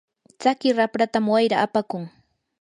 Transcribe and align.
tsaki 0.39 0.69
rapratam 0.79 1.25
wayra 1.33 1.57
apakun. 1.65 2.03